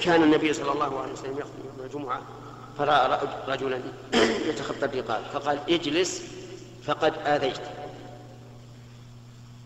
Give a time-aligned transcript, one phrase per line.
[0.00, 2.22] كان النبي صلى الله عليه وسلم يخطب يوم الجمعة
[2.78, 3.80] فرأى رجلا
[4.46, 6.22] يتخطى الرقاب فقال اجلس
[6.86, 7.60] فقد آذيت.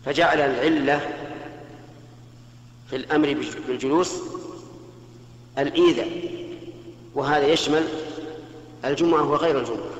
[0.05, 1.13] فجعل العلة
[2.89, 3.37] في الأمر
[3.67, 4.13] بالجلوس
[5.57, 6.09] الإيذاء
[7.15, 7.87] وهذا يشمل
[8.85, 9.95] الجمعة وغير الجمعة.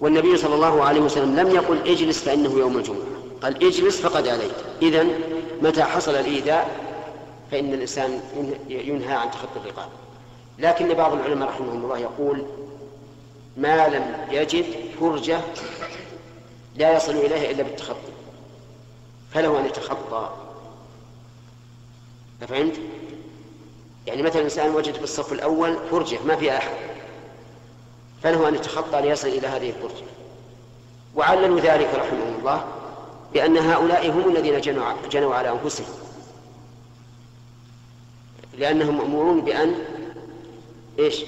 [0.00, 2.98] والنبي صلى الله عليه وسلم لم يقل اجلس فإنه يوم الجمعة
[3.42, 5.20] قال اجلس فقد عليك إذن
[5.62, 6.93] متى حصل الإيذاء؟
[7.50, 8.20] فإن الإنسان
[8.68, 9.88] ينهى عن تخطي الرقاب.
[10.58, 12.46] لكن بعض العلماء رحمهم الله يقول
[13.56, 14.64] ما لم يجد
[15.00, 15.40] فرجة
[16.76, 18.12] لا يصل إليها إلا بالتخطي.
[19.30, 20.30] فله أن يتخطى.
[22.42, 22.76] أفهمت؟
[24.06, 26.76] يعني مثلا الإنسان وجد في الصف الأول فرجة ما فيها أحد.
[28.22, 30.04] فله أن يتخطى ليصل إلى هذه الفرجة.
[31.16, 32.64] وعللوا ذلك رحمهم الله
[33.32, 34.60] بأن هؤلاء هم الذين
[35.10, 36.03] جنوا على أنفسهم.
[38.58, 39.74] لأنهم مأمورون بأن
[40.98, 41.24] إيش؟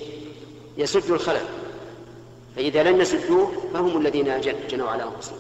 [0.79, 1.47] يسدوا الخلل.
[2.57, 5.39] فإذا لم يسدوه فهم الذين جنوا على أنفسهم.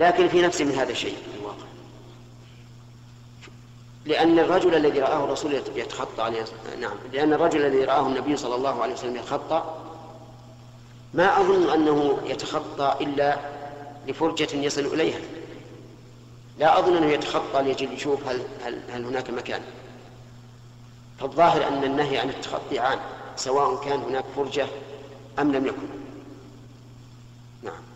[0.00, 1.66] لكن في نفس من هذا الشيء في الواقع.
[4.06, 6.44] لأن الرجل الذي رآه الرسول يتخطى عليه
[6.80, 6.94] نعم.
[7.12, 9.62] لأن الرجل الذي رآه النبي صلى الله عليه وسلم يتخطى
[11.14, 13.38] ما أظن أنه يتخطى إلا
[14.08, 15.20] لفرجة يصل إليها.
[16.58, 19.60] لا أظن أنه يتخطى ليجي يشوف هل, هل, هل هناك مكان.
[21.22, 22.98] فالظاهر أن النهي عن التخطي عام
[23.36, 24.66] سواء كان هناك فرجة
[25.38, 25.88] أم لم يكن.
[27.62, 27.91] نعم.